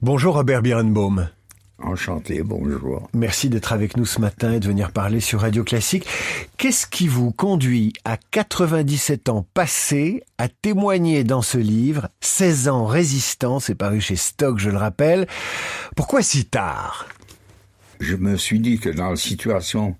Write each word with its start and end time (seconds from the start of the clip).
Bonjour 0.00 0.34
Robert 0.34 0.62
Birenbaum. 0.62 1.28
Enchanté, 1.82 2.44
bonjour. 2.44 3.08
Merci 3.14 3.48
d'être 3.48 3.72
avec 3.72 3.96
nous 3.96 4.06
ce 4.06 4.20
matin 4.20 4.52
et 4.52 4.60
de 4.60 4.68
venir 4.68 4.92
parler 4.92 5.18
sur 5.18 5.40
Radio 5.40 5.64
Classique. 5.64 6.06
Qu'est-ce 6.56 6.86
qui 6.86 7.08
vous 7.08 7.32
conduit 7.32 7.92
à 8.04 8.16
97 8.16 9.28
ans 9.28 9.44
passés 9.54 10.22
à 10.38 10.48
témoigner 10.48 11.24
dans 11.24 11.42
ce 11.42 11.58
livre 11.58 12.10
16 12.20 12.68
ans 12.68 12.86
résistance, 12.86 13.64
c'est 13.64 13.74
paru 13.74 14.00
chez 14.00 14.14
Stock, 14.14 14.60
je 14.60 14.70
le 14.70 14.76
rappelle. 14.76 15.26
Pourquoi 15.96 16.22
si 16.22 16.44
tard? 16.44 17.08
Je 17.98 18.14
me 18.14 18.36
suis 18.36 18.60
dit 18.60 18.78
que 18.78 18.90
dans 18.90 19.10
la 19.10 19.16
situation 19.16 19.96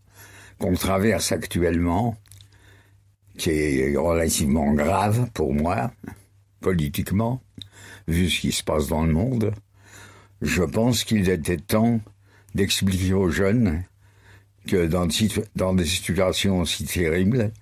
qu'on 0.60 0.74
traverse 0.74 1.32
actuellement, 1.32 2.16
qui 3.36 3.50
est 3.50 3.96
relativement 3.96 4.72
grave 4.74 5.28
pour 5.34 5.52
moi, 5.52 5.90
politiquement, 6.60 7.42
vu 8.06 8.30
ce 8.30 8.40
qui 8.40 8.52
se 8.52 8.62
passe 8.62 8.86
dans 8.86 9.04
le 9.04 9.12
monde, 9.12 9.52
je 10.42 10.62
pense 10.62 11.04
qu'il 11.04 11.28
était 11.28 11.56
temps 11.56 12.00
d'expliquer 12.54 13.12
aux 13.14 13.30
jeunes 13.30 13.82
que 14.66 14.86
dans, 14.86 15.08
dans 15.56 15.74
des 15.74 15.84
situations 15.84 16.60
aussi 16.60 16.84
terribles, 16.84 17.52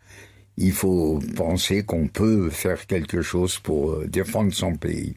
il 0.57 0.73
faut 0.73 1.21
penser 1.37 1.85
qu'on 1.85 2.09
peut 2.09 2.51
faire 2.51 2.87
quelque 2.87 3.23
chose 3.23 3.59
pour 3.59 3.93
euh, 3.93 4.07
défendre 4.07 4.53
son 4.53 4.75
pays. 4.75 5.17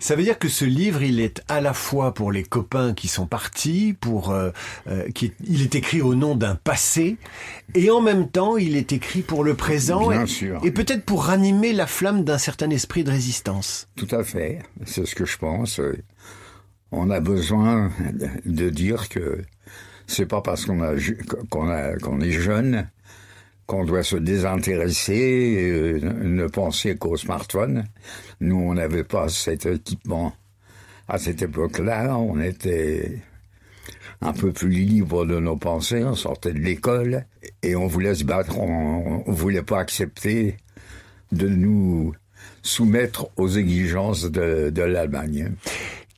Ça 0.00 0.16
veut 0.16 0.24
dire 0.24 0.38
que 0.38 0.48
ce 0.48 0.64
livre, 0.64 1.02
il 1.02 1.20
est 1.20 1.42
à 1.46 1.60
la 1.60 1.72
fois 1.74 2.12
pour 2.12 2.32
les 2.32 2.42
copains 2.42 2.92
qui 2.92 3.06
sont 3.06 3.26
partis, 3.26 3.94
pour 4.00 4.30
euh, 4.30 4.50
euh, 4.88 5.08
qui, 5.10 5.32
il 5.44 5.62
est 5.62 5.74
écrit 5.76 6.00
au 6.00 6.16
nom 6.16 6.34
d'un 6.34 6.56
passé, 6.56 7.18
et 7.74 7.90
en 7.90 8.00
même 8.00 8.28
temps, 8.28 8.56
il 8.56 8.76
est 8.76 8.92
écrit 8.92 9.22
pour 9.22 9.44
le 9.44 9.54
présent, 9.54 10.08
Bien 10.08 10.24
et, 10.24 10.26
sûr. 10.26 10.60
et 10.64 10.72
peut-être 10.72 11.04
pour 11.04 11.24
ranimer 11.24 11.72
la 11.72 11.86
flamme 11.86 12.24
d'un 12.24 12.38
certain 12.38 12.70
esprit 12.70 13.04
de 13.04 13.10
résistance. 13.10 13.88
Tout 13.94 14.08
à 14.10 14.24
fait, 14.24 14.60
c'est 14.86 15.06
ce 15.06 15.14
que 15.14 15.26
je 15.26 15.38
pense 15.38 15.80
on 16.92 17.10
a 17.10 17.20
besoin 17.20 17.90
de 18.44 18.70
dire 18.70 19.08
que 19.08 19.42
c'est 20.06 20.26
pas 20.26 20.40
parce 20.40 20.66
qu'on 20.66 20.82
a 20.82 20.94
qu'on 21.50 21.68
a 21.68 21.96
qu'on 21.96 22.20
est 22.20 22.32
jeune 22.32 22.88
qu'on 23.70 23.84
doit 23.84 24.02
se 24.02 24.16
désintéresser 24.16 25.14
et 25.14 26.00
ne 26.04 26.48
penser 26.48 26.96
qu'au 26.96 27.16
smartphone. 27.16 27.84
Nous, 28.40 28.56
on 28.56 28.74
n'avait 28.74 29.04
pas 29.04 29.28
cet 29.28 29.64
équipement 29.64 30.34
à 31.06 31.18
cette 31.18 31.42
époque-là. 31.42 32.16
On 32.16 32.40
était 32.40 33.22
un 34.20 34.32
peu 34.32 34.50
plus 34.50 34.70
libre 34.70 35.24
de 35.24 35.38
nos 35.38 35.56
pensées. 35.56 36.02
On 36.02 36.16
sortait 36.16 36.52
de 36.52 36.58
l'école 36.58 37.26
et 37.62 37.76
on 37.76 37.86
voulait 37.86 38.16
se 38.16 38.24
battre. 38.24 38.58
On, 38.58 39.22
on 39.24 39.32
voulait 39.32 39.62
pas 39.62 39.78
accepter 39.78 40.56
de 41.30 41.46
nous 41.46 42.12
soumettre 42.62 43.28
aux 43.36 43.48
exigences 43.48 44.24
de, 44.24 44.70
de 44.70 44.82
l'Allemagne. 44.82 45.52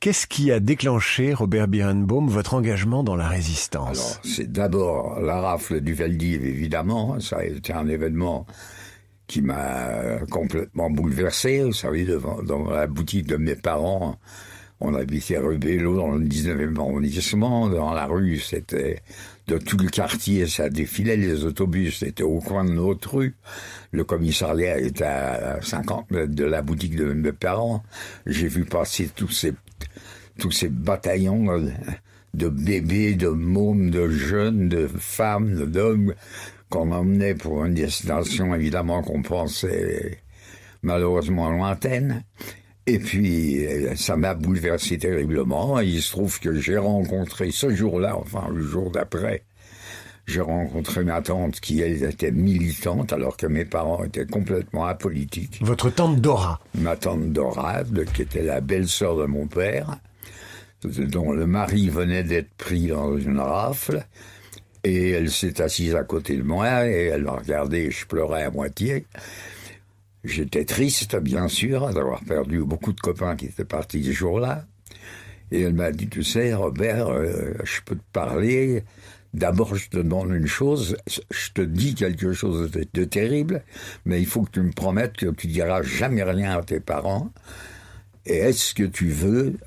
Qu'est-ce 0.03 0.27
qui 0.27 0.51
a 0.51 0.59
déclenché, 0.59 1.33
Robert 1.33 1.69
Birenbaum, 1.69 2.27
votre 2.27 2.55
engagement 2.55 3.05
dans 3.05 3.15
la 3.15 3.29
résistance? 3.29 4.19
C'est 4.25 4.51
d'abord 4.51 5.21
la 5.21 5.39
rafle 5.39 5.79
du 5.79 5.93
Veldiv, 5.93 6.43
évidemment. 6.43 7.21
Ça 7.21 7.37
a 7.37 7.45
été 7.45 7.71
un 7.71 7.87
événement 7.87 8.45
qui 9.27 9.41
m'a 9.41 10.19
complètement 10.29 10.89
bouleversé. 10.89 11.63
Vous 11.63 11.71
savez, 11.71 12.05
dans 12.43 12.69
la 12.69 12.85
boutique 12.85 13.27
de 13.27 13.37
mes 13.37 13.55
parents, 13.55 14.17
on 14.79 14.93
habitait 14.95 15.37
rue 15.37 15.57
Bello 15.57 15.97
dans 15.97 16.11
le 16.11 16.25
19e 16.25 16.77
arrondissement. 16.77 17.69
Dans 17.69 17.93
la 17.93 18.05
rue, 18.05 18.39
c'était 18.39 19.01
de 19.47 19.57
tout 19.57 19.77
le 19.77 19.89
quartier, 19.89 20.47
ça 20.47 20.69
défilait. 20.69 21.17
Les 21.17 21.45
autobus 21.45 22.03
étaient 22.03 22.23
au 22.23 22.39
coin 22.39 22.65
de 22.65 22.71
notre 22.71 23.15
rue. 23.15 23.35
Le 23.91 24.03
commissariat 24.03 24.79
était 24.79 25.03
à 25.03 25.61
50 25.61 26.11
mètres 26.11 26.35
de 26.35 26.45
la 26.45 26.61
boutique 26.61 26.95
de 26.95 27.13
mes 27.13 27.31
parents. 27.31 27.83
J'ai 28.25 28.47
vu 28.47 28.65
passer 28.65 29.09
tous 29.15 29.29
ces 29.29 29.53
tous 30.39 30.51
ces 30.51 30.69
bataillons 30.69 31.45
de 32.33 32.49
bébés, 32.49 33.13
de 33.13 33.27
mômes, 33.27 33.91
de 33.91 34.09
jeunes, 34.09 34.67
de 34.67 34.87
femmes, 34.87 35.65
d'hommes 35.65 36.15
qu'on 36.69 36.91
emmenait 36.91 37.35
pour 37.35 37.65
une 37.65 37.75
destination 37.75 38.55
évidemment 38.55 39.03
qu'on 39.03 39.21
pensait 39.21 40.23
malheureusement 40.81 41.51
lointaine. 41.51 42.23
Et 42.85 42.99
puis, 42.99 43.65
ça 43.95 44.17
m'a 44.17 44.33
bouleversé 44.33 44.97
terriblement. 44.97 45.79
il 45.79 46.01
se 46.01 46.11
trouve 46.11 46.39
que 46.39 46.59
j'ai 46.59 46.77
rencontré 46.77 47.51
ce 47.51 47.73
jour-là, 47.73 48.17
enfin 48.17 48.49
le 48.53 48.61
jour 48.61 48.91
d'après, 48.91 49.43
j'ai 50.25 50.41
rencontré 50.41 51.03
ma 51.03 51.21
tante 51.21 51.59
qui, 51.59 51.81
elle, 51.81 52.03
était 52.03 52.31
militante 52.31 53.13
alors 53.13 53.37
que 53.37 53.47
mes 53.47 53.65
parents 53.65 54.03
étaient 54.03 54.25
complètement 54.25 54.85
apolitiques. 54.85 55.59
Votre 55.61 55.89
tante 55.89 56.19
Dora 56.19 56.59
Ma 56.75 56.95
tante 56.95 57.31
Dora, 57.31 57.83
qui 58.13 58.21
était 58.21 58.43
la 58.43 58.61
belle-sœur 58.61 59.17
de 59.17 59.25
mon 59.25 59.47
père 59.47 59.97
dont 60.85 61.31
le 61.31 61.45
mari 61.45 61.89
venait 61.89 62.23
d'être 62.23 62.53
pris 62.57 62.87
dans 62.87 63.17
une 63.17 63.39
rafle. 63.39 64.05
Et 64.83 65.11
elle 65.11 65.31
s'est 65.31 65.61
assise 65.61 65.95
à 65.95 66.03
côté 66.03 66.35
de 66.35 66.43
moi 66.43 66.85
et 66.85 67.05
elle 67.05 67.23
m'a 67.23 67.37
regardé 67.37 67.83
et 67.83 67.91
je 67.91 68.05
pleurais 68.05 68.43
à 68.43 68.51
moitié. 68.51 69.05
J'étais 70.23 70.63
triste, 70.63 71.17
bien 71.17 71.47
sûr, 71.47 71.91
d'avoir 71.93 72.23
perdu 72.23 72.63
beaucoup 72.63 72.93
de 72.93 72.99
copains 72.99 73.35
qui 73.35 73.45
étaient 73.45 73.65
partis 73.65 74.03
ce 74.03 74.11
jour-là. 74.11 74.65
Et 75.51 75.61
elle 75.61 75.73
m'a 75.73 75.91
dit, 75.91 76.07
tu 76.07 76.23
sais, 76.23 76.53
Robert, 76.53 77.09
euh, 77.09 77.53
je 77.63 77.81
peux 77.81 77.95
te 77.95 78.11
parler. 78.13 78.83
D'abord, 79.33 79.75
je 79.75 79.89
te 79.89 79.97
demande 79.97 80.31
une 80.31 80.47
chose. 80.47 80.95
Je 81.07 81.51
te 81.51 81.61
dis 81.61 81.93
quelque 81.95 82.33
chose 82.33 82.71
de, 82.71 82.87
de, 82.93 83.03
terrible, 83.03 83.63
mais 84.05 84.21
il 84.21 84.25
faut 84.25 84.43
que 84.43 84.51
tu 84.51 84.61
me 84.61 84.71
promettes 84.71 85.17
que 85.17 85.31
tu 85.31 85.47
diras 85.47 85.81
jamais 85.81 86.23
rien 86.23 86.57
à 86.57 86.63
tes 86.63 86.79
parents. 86.79 87.31
Et 88.25 88.37
est-ce 88.37 88.73
que 88.73 88.83
tu 88.83 89.09
veux 89.09 89.57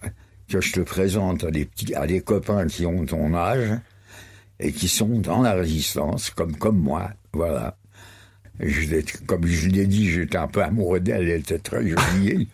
que 0.49 0.61
je 0.61 0.73
te 0.73 0.81
présente 0.81 1.45
à 1.45 1.51
des 1.51 1.67
petits, 1.67 1.95
à 1.95 2.07
des 2.07 2.21
copains 2.21 2.67
qui 2.67 2.87
ont 2.87 3.05
ton 3.05 3.35
âge 3.35 3.73
et 4.59 4.73
qui 4.73 4.89
sont 4.89 5.19
dans 5.19 5.43
la 5.43 5.53
résistance, 5.53 6.31
comme, 6.31 6.57
comme 6.57 6.79
moi, 6.79 7.11
voilà. 7.33 7.77
Je 8.61 9.01
comme 9.27 9.47
je 9.47 9.69
l'ai 9.69 9.87
dit, 9.87 10.11
j'étais 10.11 10.39
un 10.39 10.49
peu 10.49 10.63
amoureux 10.63 11.01
d'elle, 11.01 11.29
elle 11.29 11.41
était 11.41 11.59
très 11.59 11.87
jolie. 11.87 12.49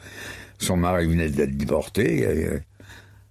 Son 0.58 0.76
mari 0.76 1.06
venait 1.06 1.30
d'être 1.30 1.56
déporté. 1.56 2.26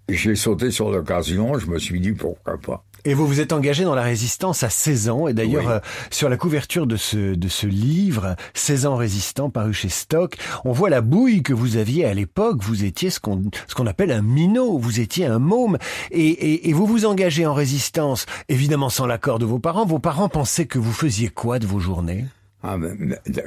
J'ai 0.10 0.36
sauté 0.36 0.72
sur 0.72 0.92
l'occasion, 0.92 1.58
je 1.58 1.68
me 1.68 1.80
suis 1.80 2.00
dit 2.00 2.12
pourquoi 2.12 2.58
pas. 2.58 2.84
Et 3.04 3.16
vous 3.16 3.26
vous 3.26 3.40
êtes 3.40 3.52
engagé 3.52 3.84
dans 3.84 3.96
la 3.96 4.04
résistance 4.04 4.62
à 4.62 4.70
16 4.70 5.10
ans. 5.10 5.28
Et 5.28 5.34
d'ailleurs, 5.34 5.66
oui. 5.66 5.72
euh, 5.72 5.80
sur 6.12 6.30
la 6.30 6.38
couverture 6.38 6.86
de 6.86 6.98
ce, 6.98 7.34
de 7.34 7.48
ce 7.48 7.66
livre, 7.66 8.36
16 8.54 8.86
ans 8.86 8.96
résistant, 8.96 9.50
paru 9.50 9.74
chez 9.74 9.90
Stock, 9.90 10.36
on 10.66 10.72
voit 10.72 10.92
la 10.92 11.02
bouille 11.02 11.42
que 11.42 11.54
vous 11.54 11.78
aviez 11.78 12.06
à 12.06 12.14
l'époque. 12.14 12.62
Vous 12.62 12.84
étiez 12.84 13.10
ce 13.10 13.20
qu'on 13.20 13.42
ce 13.68 13.74
qu'on 13.74 13.88
appelle 13.88 14.12
un 14.12 14.22
minot. 14.22 14.78
Vous 14.78 15.00
étiez 15.00 15.26
un 15.26 15.40
môme. 15.40 15.80
Et, 16.12 16.28
et, 16.28 16.70
et 16.70 16.74
vous 16.74 16.86
vous 16.86 17.06
engagez 17.06 17.46
en 17.48 17.56
résistance, 17.56 18.28
évidemment 18.50 18.90
sans 18.90 19.08
l'accord 19.08 19.40
de 19.40 19.46
vos 19.46 19.60
parents. 19.60 19.86
Vos 19.86 20.00
parents 20.00 20.30
pensaient 20.30 20.68
que 20.68 20.78
vous 20.78 20.94
faisiez 20.94 21.30
quoi 21.30 21.58
de 21.58 21.66
vos 21.66 21.80
journées? 21.80 22.26
Ah, 22.64 22.78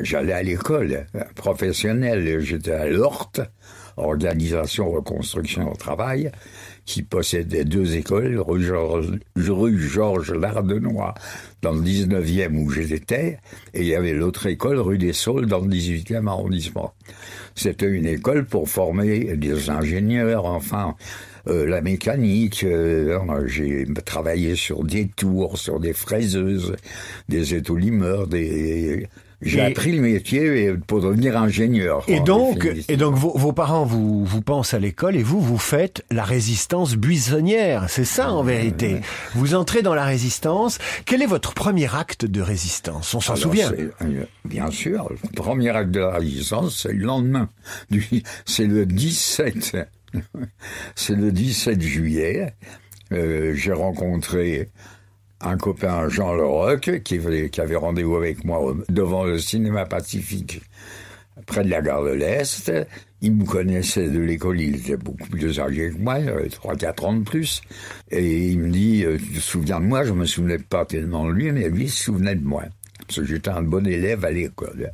J'allais 0.00 0.32
à 0.32 0.42
l'école 0.42 1.06
professionnelle. 1.34 2.40
J'étais 2.40 2.72
à 2.72 2.88
l'ORT, 2.88 3.32
Organisation 3.96 4.90
Reconstruction 4.90 5.70
au 5.70 5.76
Travail 5.76 6.30
qui 6.84 7.02
possédait 7.02 7.64
deux 7.64 7.96
écoles, 7.96 8.38
rue 8.38 8.62
Georges, 8.62 9.18
rue 9.36 9.78
Georges 9.80 10.32
Lardenois, 10.32 11.14
dans 11.62 11.72
le 11.72 11.80
19e 11.80 12.56
où 12.56 12.70
j'étais, 12.70 13.38
et 13.72 13.80
il 13.80 13.86
y 13.86 13.94
avait 13.94 14.12
l'autre 14.12 14.46
école, 14.46 14.78
rue 14.78 14.98
des 14.98 15.14
Saules, 15.14 15.46
dans 15.46 15.60
le 15.60 15.68
18e 15.68 16.26
arrondissement. 16.26 16.92
C'était 17.54 17.88
une 17.88 18.06
école 18.06 18.44
pour 18.44 18.68
former 18.68 19.36
des 19.36 19.70
ingénieurs, 19.70 20.44
enfin, 20.44 20.94
euh, 21.46 21.66
la 21.66 21.80
mécanique. 21.80 22.64
Euh, 22.64 23.18
j'ai 23.46 23.86
travaillé 24.04 24.56
sur 24.56 24.84
des 24.84 25.08
tours, 25.08 25.58
sur 25.58 25.80
des 25.80 25.92
fraiseuses, 25.92 26.76
des 27.28 27.54
étolimeurs, 27.54 28.26
des 28.26 29.08
j'ai 29.44 29.60
appris 29.60 29.92
le 29.92 30.00
métier 30.00 30.72
pour 30.86 31.00
devenir 31.00 31.36
ingénieur. 31.36 32.02
Et 32.08 32.20
donc, 32.20 32.66
et 32.88 32.96
donc 32.96 33.14
vos, 33.14 33.36
vos, 33.36 33.52
parents 33.52 33.84
vous, 33.84 34.24
vous 34.24 34.40
pensent 34.40 34.74
à 34.74 34.78
l'école 34.78 35.16
et 35.16 35.22
vous, 35.22 35.40
vous 35.40 35.58
faites 35.58 36.04
la 36.10 36.24
résistance 36.24 36.94
buissonnière. 36.96 37.86
C'est 37.88 38.04
ça 38.04 38.32
en 38.32 38.42
vérité. 38.42 39.00
Vous 39.34 39.54
entrez 39.54 39.82
dans 39.82 39.94
la 39.94 40.04
résistance. 40.04 40.78
Quel 41.04 41.22
est 41.22 41.26
votre 41.26 41.52
premier 41.52 41.94
acte 41.94 42.24
de 42.24 42.40
résistance? 42.40 43.14
On 43.14 43.20
s'en 43.20 43.36
souvient. 43.36 43.70
Bien 44.44 44.70
sûr. 44.70 45.10
Le 45.10 45.36
premier 45.36 45.70
acte 45.70 45.90
de 45.90 46.00
la 46.00 46.12
résistance, 46.12 46.82
c'est 46.82 46.92
le 46.92 47.04
lendemain. 47.04 47.48
C'est 48.46 48.66
le 48.66 48.86
17. 48.86 49.76
c'est 50.94 51.16
le 51.16 51.32
17 51.32 51.80
juillet. 51.80 52.54
Euh, 53.12 53.54
J'ai 53.54 53.72
rencontré 53.72 54.70
un 55.40 55.56
copain, 55.56 56.08
Jean 56.08 56.34
Leroc, 56.34 57.02
qui, 57.02 57.60
avait 57.60 57.76
rendez-vous 57.76 58.16
avec 58.16 58.44
moi 58.44 58.74
devant 58.88 59.24
le 59.24 59.38
cinéma 59.38 59.84
Pacifique, 59.84 60.62
près 61.46 61.64
de 61.64 61.70
la 61.70 61.82
gare 61.82 62.04
de 62.04 62.10
l'Est. 62.12 62.72
Il 63.20 63.34
me 63.34 63.44
connaissait 63.44 64.08
de 64.08 64.20
l'école, 64.20 64.60
il 64.60 64.76
était 64.76 64.96
beaucoup 64.96 65.28
plus 65.28 65.58
âgé 65.58 65.90
que 65.90 65.98
moi, 65.98 66.18
il 66.18 66.28
avait 66.28 66.48
3-4 66.48 67.04
ans 67.04 67.14
de 67.14 67.24
plus. 67.24 67.62
Et 68.10 68.48
il 68.48 68.58
me 68.58 68.70
dit, 68.70 69.04
tu 69.18 69.34
te 69.34 69.40
souviens 69.40 69.80
de 69.80 69.86
moi? 69.86 70.04
Je 70.04 70.12
me 70.12 70.26
souvenais 70.26 70.58
pas 70.58 70.84
tellement 70.84 71.26
de 71.26 71.32
lui, 71.32 71.50
mais 71.52 71.68
lui 71.68 71.88
se 71.88 72.04
souvenait 72.04 72.34
de 72.34 72.44
moi. 72.44 72.64
Parce 73.06 73.20
que 73.20 73.24
j'étais 73.24 73.50
un 73.50 73.62
bon 73.62 73.86
élève 73.86 74.24
à 74.24 74.30
l'école. 74.30 74.92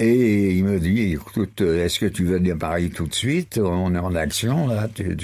Et 0.00 0.52
il 0.52 0.64
me 0.64 0.78
dit, 0.78 1.14
écoute, 1.14 1.60
est-ce 1.60 1.98
que 1.98 2.06
tu 2.06 2.24
veux 2.24 2.36
venir 2.36 2.54
à 2.54 2.58
Paris 2.58 2.88
tout 2.88 3.06
de 3.06 3.14
suite? 3.14 3.58
On 3.58 3.92
est 3.96 3.98
en 3.98 4.14
action, 4.14 4.68
là, 4.68 4.86
tu, 4.94 5.16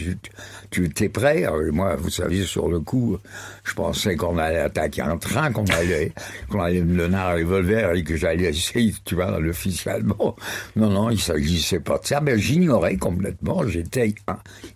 tu, 0.71 0.89
tu 0.91 1.05
es 1.05 1.09
prêt? 1.09 1.47
Moi, 1.71 1.95
vous 1.95 2.11
savez, 2.11 2.43
sur 2.43 2.69
le 2.69 2.81
coup, 2.81 3.17
je 3.63 3.73
pensais 3.75 4.17
qu'on 4.17 4.37
allait 4.37 4.59
attaquer 4.59 5.03
un 5.03 5.17
train, 5.17 5.53
qu'on 5.53 5.65
allait, 5.67 6.13
qu'on 6.49 6.61
allait 6.61 6.83
me 6.83 6.97
donner 6.97 7.17
un 7.17 7.35
revolver 7.35 7.95
et 7.95 8.03
que 8.03 8.17
j'allais 8.17 8.49
essayer, 8.49 8.93
tu 9.05 9.15
vois, 9.15 9.39
officiellement. 9.39 10.35
Non, 10.75 10.91
non, 10.91 11.11
il 11.11 11.21
s'agissait 11.21 11.79
pas 11.79 11.99
de 11.99 12.07
ça, 12.07 12.21
mais 12.21 12.37
j'ignorais 12.37 12.97
complètement, 12.97 13.65
j'étais 13.69 14.13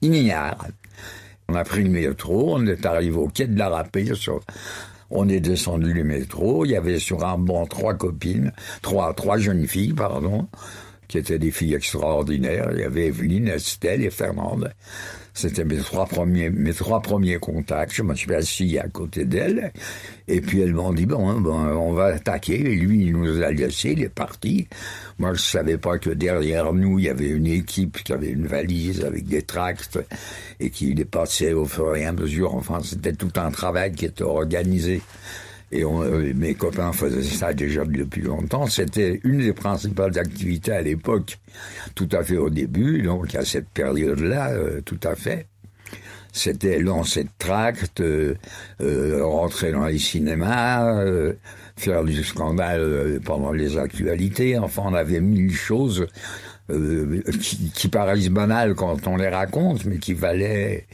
ignare. 0.00 0.64
On 1.48 1.56
a 1.56 1.64
pris 1.64 1.82
le 1.82 1.90
métro, 1.90 2.54
on 2.56 2.66
est 2.66 2.86
arrivé 2.86 3.16
au 3.16 3.26
quai 3.26 3.48
de 3.48 3.58
la 3.58 3.68
Rapée 3.68 4.14
sur 4.14 4.42
on 5.10 5.28
est 5.28 5.40
descendu 5.40 5.92
le 5.92 6.04
métro. 6.04 6.64
Il 6.64 6.70
y 6.70 6.76
avait 6.76 6.98
sur 6.98 7.24
un 7.24 7.38
banc 7.38 7.66
trois 7.66 7.94
copines, 7.94 8.52
trois, 8.82 9.14
trois 9.14 9.38
jeunes 9.38 9.66
filles, 9.66 9.94
pardon, 9.94 10.48
qui 11.08 11.18
étaient 11.18 11.38
des 11.38 11.50
filles 11.50 11.74
extraordinaires. 11.74 12.68
Il 12.74 12.80
y 12.80 12.84
avait 12.84 13.06
Evelyne, 13.06 13.48
Estelle 13.48 14.02
et 14.04 14.10
Fernande. 14.10 14.72
C'était 15.38 15.64
mes 15.64 15.76
trois 15.76 16.06
premiers, 16.06 16.50
mes 16.50 16.74
trois 16.74 17.00
premiers 17.00 17.38
contacts. 17.38 17.94
Je 17.94 18.02
me 18.02 18.14
suis 18.14 18.34
assis 18.34 18.76
à 18.76 18.88
côté 18.88 19.24
d'elle. 19.24 19.72
Et 20.26 20.40
puis 20.40 20.60
elles 20.60 20.74
m'ont 20.74 20.92
dit, 20.92 21.06
bon, 21.06 21.40
bon, 21.40 21.54
on 21.54 21.92
va 21.92 22.06
attaquer. 22.06 22.58
Et 22.58 22.74
lui, 22.74 23.06
il 23.06 23.12
nous 23.12 23.40
a 23.40 23.52
laissé, 23.52 23.92
il 23.92 24.02
est 24.02 24.08
parti. 24.08 24.66
Moi, 25.18 25.34
je 25.34 25.40
savais 25.40 25.78
pas 25.78 25.98
que 25.98 26.10
derrière 26.10 26.72
nous, 26.72 26.98
il 26.98 27.04
y 27.04 27.08
avait 27.08 27.28
une 27.28 27.46
équipe 27.46 28.02
qui 28.02 28.12
avait 28.12 28.30
une 28.30 28.48
valise 28.48 29.04
avec 29.04 29.26
des 29.26 29.42
tracts 29.42 30.00
et 30.58 30.70
qui 30.70 30.92
les 30.92 31.04
passait 31.04 31.52
au 31.52 31.66
fur 31.66 31.94
et 31.94 32.04
à 32.04 32.12
mesure. 32.12 32.56
Enfin, 32.56 32.80
c'était 32.82 33.12
tout 33.12 33.32
un 33.36 33.52
travail 33.52 33.92
qui 33.92 34.06
était 34.06 34.24
organisé. 34.24 35.00
Et 35.70 35.84
euh, 35.84 36.32
mes 36.34 36.54
copains 36.54 36.92
faisaient 36.92 37.22
ça 37.22 37.52
déjà 37.52 37.84
depuis 37.84 38.22
longtemps. 38.22 38.66
C'était 38.66 39.20
une 39.24 39.38
des 39.38 39.52
principales 39.52 40.18
activités 40.18 40.72
à 40.72 40.82
l'époque, 40.82 41.38
tout 41.94 42.08
à 42.12 42.22
fait 42.22 42.38
au 42.38 42.48
début, 42.48 43.02
donc 43.02 43.34
à 43.34 43.44
cette 43.44 43.68
période-là, 43.68 44.50
euh, 44.52 44.80
tout 44.80 45.00
à 45.02 45.14
fait. 45.14 45.46
C'était 46.32 46.78
lancer 46.78 47.24
de 47.24 47.30
tracts, 47.38 48.00
euh, 48.00 48.34
rentrer 49.22 49.72
dans 49.72 49.86
les 49.86 49.98
cinémas, 49.98 51.04
faire 51.76 52.04
du 52.04 52.22
scandale 52.22 53.18
pendant 53.24 53.50
les 53.50 53.76
actualités. 53.78 54.56
Enfin, 54.58 54.82
on 54.86 54.94
avait 54.94 55.20
mille 55.20 55.54
choses 55.54 56.06
qui, 56.68 57.70
qui 57.74 57.88
paraissent 57.88 58.28
banales 58.28 58.74
quand 58.74 59.06
on 59.06 59.16
les 59.16 59.28
raconte, 59.28 59.84
mais 59.84 59.98
qui 59.98 60.14
valaient 60.14 60.86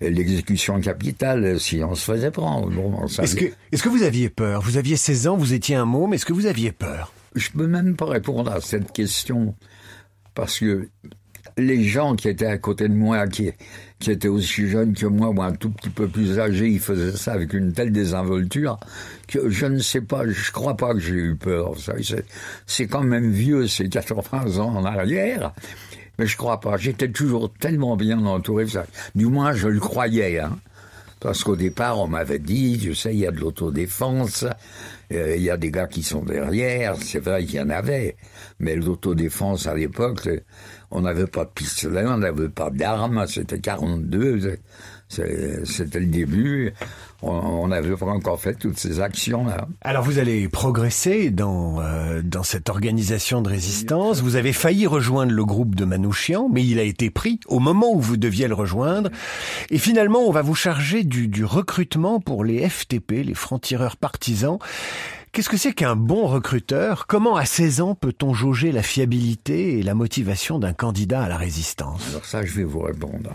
l'exécution 0.00 0.80
capitale 0.80 1.58
si 1.60 1.82
on 1.82 1.94
se 1.94 2.04
faisait 2.04 2.30
prendre. 2.30 2.70
est-ce, 3.20 3.36
que, 3.36 3.44
est-ce 3.72 3.82
que 3.82 3.88
vous 3.88 4.02
aviez 4.02 4.28
peur? 4.28 4.62
Vous 4.62 4.76
aviez 4.76 4.96
16 4.96 5.28
ans, 5.28 5.36
vous 5.36 5.54
étiez 5.54 5.76
un 5.76 5.84
môme, 5.84 6.14
est-ce 6.14 6.26
que 6.26 6.32
vous 6.32 6.46
aviez 6.46 6.72
peur? 6.72 7.12
Je 7.34 7.50
peux 7.50 7.66
même 7.66 7.96
pas 7.96 8.06
répondre 8.06 8.50
à 8.50 8.60
cette 8.60 8.92
question 8.92 9.54
parce 10.34 10.58
que 10.58 10.88
les 11.56 11.84
gens 11.84 12.14
qui 12.14 12.28
étaient 12.28 12.46
à 12.46 12.58
côté 12.58 12.88
de 12.88 12.94
moi, 12.94 13.26
qui, 13.26 13.50
qui 13.98 14.10
étaient 14.12 14.28
aussi 14.28 14.68
jeunes 14.68 14.94
que 14.94 15.06
moi 15.06 15.30
ou 15.30 15.42
un 15.42 15.52
tout 15.52 15.70
petit 15.70 15.90
peu 15.90 16.06
plus 16.06 16.38
âgés, 16.38 16.68
ils 16.68 16.80
faisaient 16.80 17.16
ça 17.16 17.32
avec 17.32 17.52
une 17.52 17.72
telle 17.72 17.90
désinvolture 17.90 18.78
que 19.26 19.50
je 19.50 19.66
ne 19.66 19.78
sais 19.78 20.00
pas, 20.00 20.26
je 20.26 20.52
crois 20.52 20.76
pas 20.76 20.94
que 20.94 21.00
j'ai 21.00 21.14
eu 21.14 21.36
peur. 21.36 21.74
C'est, 22.66 22.86
quand 22.86 23.02
même 23.02 23.30
vieux, 23.30 23.66
c'est 23.66 23.88
80 23.88 24.58
ans 24.58 24.76
en 24.76 24.84
arrière. 24.84 25.52
Mais 26.18 26.26
je 26.26 26.36
crois 26.36 26.60
pas. 26.60 26.76
J'étais 26.76 27.10
toujours 27.10 27.52
tellement 27.52 27.96
bien 27.96 28.24
entouré. 28.24 28.66
Du 29.14 29.26
moins, 29.26 29.52
je 29.52 29.68
le 29.68 29.78
croyais. 29.78 30.40
Hein. 30.40 30.58
Parce 31.20 31.42
qu'au 31.42 31.56
départ, 31.56 31.98
on 32.00 32.08
m'avait 32.08 32.38
dit, 32.38 32.80
je 32.80 32.92
sais, 32.92 33.12
il 33.12 33.20
y 33.20 33.26
a 33.26 33.30
de 33.30 33.38
l'autodéfense, 33.38 34.44
euh, 35.12 35.36
il 35.36 35.42
y 35.42 35.50
a 35.50 35.56
des 35.56 35.70
gars 35.70 35.86
qui 35.86 36.02
sont 36.02 36.22
derrière. 36.22 36.96
C'est 37.00 37.20
vrai 37.20 37.44
qu'il 37.44 37.56
y 37.56 37.60
en 37.60 37.70
avait. 37.70 38.16
Mais 38.58 38.76
l'autodéfense, 38.76 39.66
à 39.66 39.74
l'époque, 39.74 40.28
on 40.90 41.02
n'avait 41.02 41.26
pas 41.26 41.44
de 41.44 41.50
pistolet, 41.50 42.04
on 42.06 42.18
n'avait 42.18 42.48
pas 42.48 42.70
d'armes. 42.70 43.26
C'était 43.26 43.60
42. 43.60 44.58
C'était 45.08 46.00
le 46.00 46.06
début. 46.06 46.72
On 47.22 47.66
n'avait 47.68 47.96
pas 47.96 48.06
encore 48.06 48.40
fait 48.40 48.54
toutes 48.54 48.78
ces 48.78 49.00
actions-là. 49.00 49.66
Alors 49.80 50.04
vous 50.04 50.18
allez 50.18 50.48
progresser 50.48 51.30
dans, 51.30 51.80
euh, 51.80 52.22
dans 52.22 52.42
cette 52.42 52.68
organisation 52.68 53.42
de 53.42 53.48
résistance. 53.48 54.20
Vous 54.20 54.36
avez 54.36 54.52
failli 54.52 54.86
rejoindre 54.86 55.32
le 55.32 55.44
groupe 55.44 55.74
de 55.74 55.84
Manouchian, 55.84 56.48
mais 56.52 56.64
il 56.64 56.78
a 56.78 56.84
été 56.84 57.10
pris 57.10 57.40
au 57.46 57.58
moment 57.58 57.92
où 57.92 58.00
vous 58.00 58.16
deviez 58.16 58.46
le 58.46 58.54
rejoindre. 58.54 59.10
Et 59.70 59.78
finalement, 59.78 60.20
on 60.20 60.30
va 60.30 60.42
vous 60.42 60.54
charger 60.54 61.02
du, 61.02 61.26
du 61.26 61.44
recrutement 61.44 62.20
pour 62.20 62.44
les 62.44 62.68
FTP, 62.68 63.24
les 63.24 63.34
francs-tireurs 63.34 63.96
partisans. 63.96 64.58
Qu'est-ce 65.32 65.48
que 65.48 65.56
c'est 65.56 65.72
qu'un 65.72 65.96
bon 65.96 66.26
recruteur? 66.26 67.06
Comment 67.06 67.36
à 67.36 67.44
16 67.44 67.80
ans 67.80 67.94
peut-on 67.94 68.34
jauger 68.34 68.72
la 68.72 68.82
fiabilité 68.82 69.78
et 69.78 69.82
la 69.82 69.94
motivation 69.94 70.58
d'un 70.58 70.72
candidat 70.72 71.22
à 71.22 71.28
la 71.28 71.36
résistance? 71.36 72.02
Alors 72.10 72.24
ça, 72.24 72.44
je 72.44 72.52
vais 72.54 72.64
vous 72.64 72.80
répondre. 72.80 73.30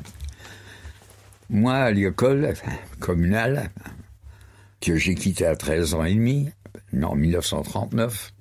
Moi, 1.53 1.75
à 1.75 1.91
l'école 1.91 2.55
communale, 2.99 3.69
que 4.81 4.97
j'ai 4.97 5.13
quitté 5.13 5.45
à 5.45 5.55
13 5.55 5.93
ans 5.93 6.03
et 6.03 6.15
demi, 6.15 6.49
en 6.99 7.13
1939, 7.13 8.33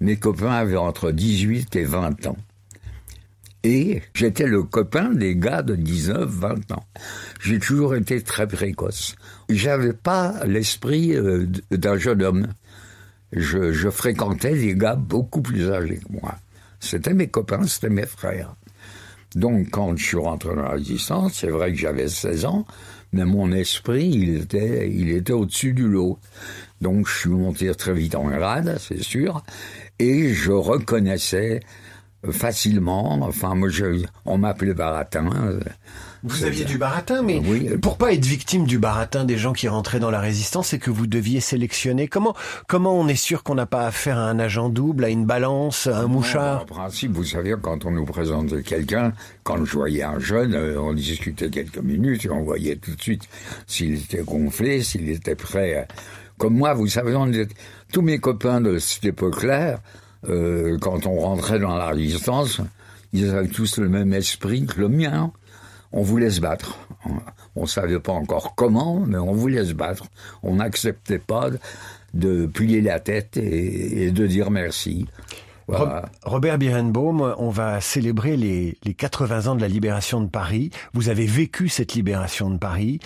mes 0.00 0.16
copains 0.16 0.52
avaient 0.52 0.78
entre 0.78 1.12
18 1.12 1.76
et 1.76 1.84
20 1.84 2.28
ans. 2.28 2.38
Et 3.62 4.00
j'étais 4.14 4.46
le 4.46 4.62
copain 4.62 5.10
des 5.10 5.36
gars 5.36 5.60
de 5.60 5.74
19, 5.74 6.26
20 6.26 6.72
ans. 6.72 6.86
J'ai 7.42 7.58
toujours 7.58 7.94
été 7.94 8.22
très 8.22 8.48
précoce. 8.48 9.14
J'avais 9.50 9.92
pas 9.92 10.46
l'esprit 10.46 11.14
euh, 11.14 11.44
d'un 11.70 11.98
jeune 11.98 12.22
homme. 12.22 12.46
Je, 13.32 13.72
je 13.72 13.90
fréquentais 13.90 14.54
des 14.54 14.74
gars 14.74 14.96
beaucoup 14.96 15.42
plus 15.42 15.70
âgés 15.70 15.98
que 15.98 16.10
moi. 16.10 16.36
C'était 16.80 17.12
mes 17.12 17.28
copains, 17.28 17.66
c'était 17.66 17.90
mes 17.90 18.06
frères. 18.06 18.54
Donc, 19.36 19.68
quand 19.70 19.94
je 19.96 20.04
suis 20.04 20.16
rentré 20.16 20.54
dans 20.54 20.62
la 20.62 20.70
résistance, 20.70 21.34
c'est 21.34 21.50
vrai 21.50 21.70
que 21.70 21.78
j'avais 21.78 22.08
16 22.08 22.46
ans, 22.46 22.66
mais 23.12 23.26
mon 23.26 23.52
esprit, 23.52 24.08
il 24.08 24.38
était, 24.38 24.90
il 24.90 25.10
était 25.10 25.34
au-dessus 25.34 25.74
du 25.74 25.86
lot. 25.86 26.18
Donc, 26.80 27.06
je 27.06 27.18
suis 27.18 27.28
monté 27.28 27.72
très 27.74 27.92
vite 27.92 28.14
en 28.14 28.24
grade, 28.30 28.78
c'est 28.80 29.02
sûr, 29.02 29.42
et 29.98 30.32
je 30.32 30.52
reconnaissais 30.52 31.60
facilement, 32.32 33.20
enfin, 33.22 33.54
moi, 33.54 33.68
je, 33.68 34.04
on 34.24 34.38
m'appelait 34.38 34.74
Baratin, 34.74 35.28
vous 36.26 36.44
aviez 36.44 36.64
du 36.64 36.76
baratin, 36.76 37.22
mais 37.22 37.40
oui. 37.44 37.70
pour 37.80 37.98
pas 37.98 38.12
être 38.12 38.24
victime 38.24 38.66
du 38.66 38.78
baratin 38.78 39.24
des 39.24 39.38
gens 39.38 39.52
qui 39.52 39.68
rentraient 39.68 40.00
dans 40.00 40.10
la 40.10 40.18
résistance, 40.18 40.68
c'est 40.68 40.78
que 40.78 40.90
vous 40.90 41.06
deviez 41.06 41.40
sélectionner. 41.40 42.08
Comment 42.08 42.34
comment 42.66 42.98
on 42.98 43.06
est 43.06 43.14
sûr 43.14 43.44
qu'on 43.44 43.54
n'a 43.54 43.66
pas 43.66 43.86
affaire 43.86 44.18
à 44.18 44.22
un 44.22 44.40
agent 44.40 44.68
double, 44.68 45.04
à 45.04 45.08
une 45.08 45.24
balance, 45.24 45.86
à 45.86 45.98
un 45.98 46.08
mouchard 46.08 46.62
En 46.62 46.66
principe, 46.66 47.12
vous 47.12 47.24
savez, 47.24 47.54
quand 47.60 47.84
on 47.84 47.92
nous 47.92 48.04
présentait 48.04 48.62
quelqu'un, 48.62 49.12
quand 49.44 49.64
je 49.64 49.72
voyais 49.72 50.02
un 50.02 50.18
jeune, 50.18 50.54
euh, 50.54 50.80
on 50.80 50.94
discutait 50.94 51.48
quelques 51.48 51.78
minutes 51.78 52.24
et 52.24 52.30
on 52.30 52.42
voyait 52.42 52.76
tout 52.76 52.94
de 52.94 53.00
suite 53.00 53.28
s'il 53.68 53.94
était 53.94 54.24
gonflé, 54.24 54.82
s'il 54.82 55.08
était 55.08 55.36
prêt. 55.36 55.86
Comme 56.38 56.54
moi, 56.54 56.74
vous 56.74 56.88
savez, 56.88 57.14
on 57.14 57.30
tous 57.92 58.02
mes 58.02 58.18
copains 58.18 58.60
de 58.60 58.78
cette 58.78 59.04
époque-là, 59.04 59.78
euh, 60.28 60.78
quand 60.80 61.06
on 61.06 61.18
rentrait 61.18 61.58
dans 61.58 61.76
la 61.76 61.88
résistance, 61.88 62.60
ils 63.12 63.30
avaient 63.30 63.48
tous 63.48 63.78
le 63.78 63.88
même 63.88 64.12
esprit 64.12 64.66
que 64.66 64.80
le 64.80 64.88
mien 64.88 65.32
on 65.92 66.02
voulait 66.02 66.30
se 66.30 66.40
battre. 66.40 66.78
On 67.54 67.62
ne 67.62 67.66
savait 67.66 68.00
pas 68.00 68.12
encore 68.12 68.54
comment, 68.54 69.00
mais 69.06 69.18
on 69.18 69.32
voulait 69.32 69.64
se 69.64 69.72
battre. 69.72 70.04
On 70.42 70.56
n'acceptait 70.56 71.18
pas 71.18 71.48
de 72.14 72.46
plier 72.46 72.80
la 72.80 73.00
tête 73.00 73.36
et, 73.36 74.10
de 74.10 74.26
dire 74.26 74.50
merci. 74.50 75.06
Robert 76.22 76.58
Birenbaum, 76.58 77.34
on 77.38 77.50
va 77.50 77.80
célébrer 77.80 78.36
les, 78.36 78.78
les 78.84 78.94
80 78.94 79.48
ans 79.48 79.54
de 79.56 79.60
la 79.60 79.68
libération 79.68 80.20
de 80.20 80.28
Paris. 80.28 80.70
Vous 80.92 81.08
avez 81.08 81.26
vécu 81.26 81.68
cette 81.68 81.94
libération 81.94 82.50
de 82.50 82.58
Paris. 82.58 83.00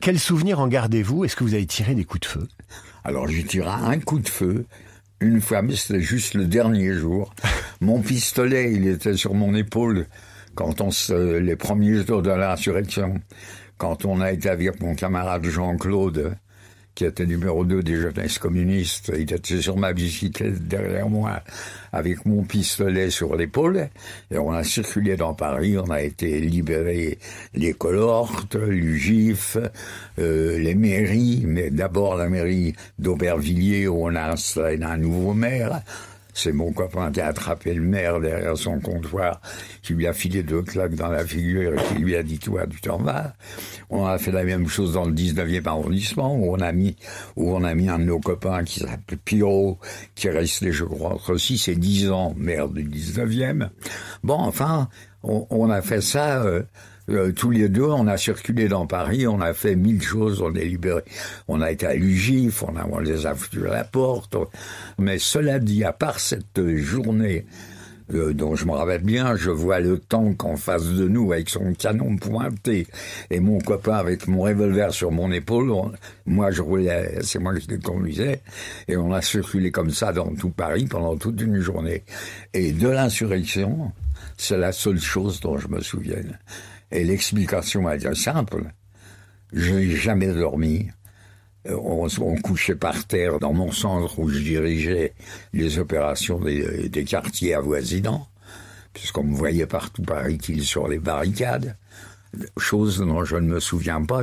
Quel 0.00 0.18
souvenir 0.18 0.60
en 0.60 0.68
gardez-vous? 0.68 1.24
Est-ce 1.24 1.36
que 1.36 1.44
vous 1.44 1.54
avez 1.54 1.66
tiré 1.66 1.94
des 1.94 2.04
coups 2.04 2.20
de 2.20 2.26
feu? 2.26 2.48
Alors 3.04 3.28
j'ai 3.28 3.44
tiré 3.44 3.68
un 3.68 3.98
coup 3.98 4.18
de 4.18 4.28
feu 4.28 4.66
une 5.20 5.40
fois, 5.40 5.62
mais 5.62 5.76
c'était 5.76 6.00
juste 6.00 6.34
le 6.34 6.46
dernier 6.46 6.92
jour. 6.92 7.34
Mon 7.80 8.00
pistolet, 8.00 8.72
il 8.72 8.86
était 8.86 9.16
sur 9.16 9.34
mon 9.34 9.54
épaule 9.54 10.06
quand 10.54 10.80
on 10.80 10.90
se, 10.90 11.36
les 11.38 11.56
premiers 11.56 12.04
jours 12.04 12.22
de 12.22 12.30
l'insurrection, 12.30 13.14
quand 13.78 14.04
on 14.04 14.20
a 14.20 14.32
été 14.32 14.48
avec 14.48 14.80
mon 14.80 14.94
camarade 14.94 15.44
Jean-Claude, 15.44 16.36
qui 16.96 17.04
était 17.04 17.26
numéro 17.26 17.64
2 17.64 17.82
des 17.82 17.96
jeunesses 17.96 18.38
communistes, 18.38 19.12
il 19.14 19.30
était 19.32 19.60
sur 19.60 19.76
ma 19.76 19.92
bicyclette 19.92 20.66
derrière 20.66 21.08
moi, 21.10 21.42
avec 21.92 22.24
mon 22.24 22.42
pistolet 22.42 23.10
sur 23.10 23.36
l'épaule, 23.36 23.90
et 24.30 24.38
on 24.38 24.50
a 24.50 24.64
circulé 24.64 25.16
dans 25.16 25.34
Paris, 25.34 25.76
on 25.78 25.90
a 25.90 26.00
été 26.00 26.40
libéré 26.40 27.18
les 27.54 27.74
colortes, 27.74 28.56
l'UGIF, 28.56 29.58
euh, 30.18 30.58
les 30.58 30.74
mairies, 30.74 31.42
mais 31.46 31.70
d'abord 31.70 32.16
la 32.16 32.30
mairie 32.30 32.74
d'Aubervilliers 32.98 33.86
où 33.88 34.06
on 34.06 34.14
a 34.14 34.32
installé 34.32 34.82
un 34.82 34.96
nouveau 34.96 35.34
maire, 35.34 35.82
c'est 36.36 36.52
mon 36.52 36.70
copain 36.70 37.10
qui 37.10 37.22
a 37.22 37.28
attrapé 37.28 37.72
le 37.72 37.80
maire 37.80 38.20
derrière 38.20 38.58
son 38.58 38.78
comptoir, 38.78 39.40
qui 39.82 39.94
lui 39.94 40.06
a 40.06 40.12
filé 40.12 40.42
deux 40.42 40.60
claques 40.60 40.94
dans 40.94 41.08
la 41.08 41.24
figure 41.26 41.72
et 41.72 41.82
qui 41.88 42.02
lui 42.02 42.14
a 42.14 42.22
dit 42.22 42.38
toi 42.38 42.66
tu 42.66 42.78
t'en 42.82 42.98
vas. 42.98 43.32
On 43.88 44.04
a 44.04 44.18
fait 44.18 44.32
la 44.32 44.44
même 44.44 44.68
chose 44.68 44.92
dans 44.92 45.06
le 45.06 45.14
19e 45.14 45.66
arrondissement 45.66 46.36
où 46.36 46.52
on 46.54 46.60
a 46.60 46.72
mis 46.72 46.94
où 47.36 47.50
on 47.56 47.64
a 47.64 47.74
mis 47.74 47.88
un 47.88 47.98
de 47.98 48.04
nos 48.04 48.20
copains 48.20 48.64
qui 48.64 48.80
s'appelle 48.80 49.18
Pierrot, 49.24 49.78
qui 50.14 50.26
est 50.26 50.30
resté 50.30 50.72
je 50.72 50.84
crois 50.84 51.14
entre 51.14 51.38
6 51.38 51.68
et 51.68 51.74
10 51.74 52.10
ans 52.10 52.34
maire 52.36 52.68
du 52.68 52.84
19e. 52.84 53.70
Bon 54.22 54.38
enfin 54.38 54.90
on, 55.22 55.70
a 55.70 55.82
fait 55.82 56.02
ça. 56.02 56.42
Euh, 56.42 56.62
euh, 57.08 57.32
tous 57.32 57.50
les 57.50 57.68
deux, 57.68 57.84
on 57.84 58.06
a 58.06 58.16
circulé 58.16 58.68
dans 58.68 58.86
Paris, 58.86 59.26
on 59.26 59.40
a 59.40 59.54
fait 59.54 59.76
mille 59.76 60.02
choses, 60.02 60.40
on 60.40 60.54
est 60.54 60.64
libéré. 60.64 61.02
On 61.48 61.60
a 61.60 61.70
été 61.70 61.86
à 61.86 61.94
l'UGIF, 61.94 62.62
on, 62.62 62.76
a, 62.76 62.86
on 62.90 62.98
les 62.98 63.26
a 63.26 63.34
foutus 63.34 63.64
à 63.64 63.74
la 63.74 63.84
porte. 63.84 64.36
Mais 64.98 65.18
cela 65.18 65.58
dit, 65.58 65.84
à 65.84 65.92
part 65.92 66.20
cette 66.20 66.60
journée 66.76 67.46
euh, 68.14 68.32
dont 68.32 68.54
je 68.54 68.66
me 68.66 68.70
rappelle 68.70 69.02
bien, 69.02 69.34
je 69.34 69.50
vois 69.50 69.80
le 69.80 69.98
tank 69.98 70.44
en 70.44 70.56
face 70.56 70.86
de 70.86 71.08
nous 71.08 71.32
avec 71.32 71.50
son 71.50 71.72
canon 71.74 72.16
pointé 72.16 72.86
et 73.30 73.40
mon 73.40 73.58
copain 73.58 73.96
avec 73.96 74.28
mon 74.28 74.42
revolver 74.42 74.94
sur 74.94 75.10
mon 75.10 75.32
épaule. 75.32 75.72
moi, 76.24 76.52
je 76.52 76.62
roulais, 76.62 77.18
c'est 77.22 77.40
moi 77.40 77.54
qui 77.56 77.66
le 77.68 77.78
conduisais 77.78 78.42
et 78.86 78.96
on 78.96 79.12
a 79.12 79.22
circulé 79.22 79.72
comme 79.72 79.90
ça 79.90 80.12
dans 80.12 80.32
tout 80.36 80.50
Paris 80.50 80.86
pendant 80.86 81.16
toute 81.16 81.40
une 81.40 81.58
journée. 81.58 82.04
Et 82.54 82.70
de 82.70 82.88
l'insurrection, 82.88 83.90
c'est 84.36 84.58
la 84.58 84.70
seule 84.70 85.00
chose 85.00 85.40
dont 85.40 85.58
je 85.58 85.66
me 85.66 85.80
souviens. 85.80 86.22
Et 86.90 87.04
l'explication 87.04 87.90
est 87.90 88.14
simple. 88.14 88.64
Je 89.52 89.74
n'ai 89.74 89.96
jamais 89.96 90.28
dormi. 90.28 90.88
Euh, 91.68 91.76
on, 91.76 92.36
couchait 92.36 92.76
par 92.76 93.06
terre 93.06 93.38
dans 93.38 93.52
mon 93.52 93.72
centre 93.72 94.18
où 94.18 94.28
je 94.28 94.38
dirigeais 94.38 95.14
les 95.52 95.78
opérations 95.78 96.38
des, 96.38 97.04
quartiers 97.04 97.54
avoisinants, 97.54 98.28
puisqu'on 98.92 99.24
me 99.24 99.34
voyait 99.34 99.66
partout, 99.66 100.02
paraît-il, 100.02 100.64
sur 100.64 100.88
les 100.88 100.98
barricades. 100.98 101.76
Chose 102.58 102.98
dont 102.98 103.24
je 103.24 103.36
ne 103.36 103.46
me 103.46 103.60
souviens 103.60 104.04
pas. 104.04 104.22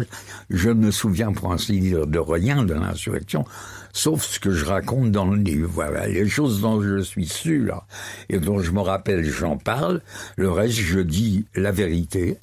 Je 0.50 0.70
ne 0.70 0.86
me 0.86 0.92
souviens 0.92 1.32
pour 1.32 1.52
ainsi 1.52 1.80
dire 1.80 2.08
de 2.08 2.20
rien 2.20 2.64
de 2.64 2.74
l'insurrection, 2.74 3.46
sauf 3.94 4.24
ce 4.24 4.40
que 4.40 4.52
je 4.52 4.66
raconte 4.66 5.12
dans 5.12 5.26
le 5.26 5.38
livre. 5.38 5.70
Voilà, 5.72 6.08
les 6.08 6.28
choses 6.28 6.62
dont 6.62 6.82
je 6.82 7.02
suis 7.02 7.28
sûr 7.28 7.86
et 8.30 8.40
dont 8.40 8.60
je 8.60 8.72
me 8.72 8.82
rappelle, 8.82 9.24
j'en 9.24 9.58
parle. 9.58 10.02
Le 10.36 10.52
reste, 10.52 10.74
je 10.74 11.00
dis 11.00 11.46
la 11.56 11.72
vérité. 11.72 12.38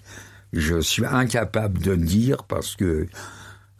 Je 0.53 0.81
suis 0.81 1.07
incapable 1.07 1.79
de 1.81 1.95
dire 1.95 2.45
parce 2.45 2.75
que 2.77 3.07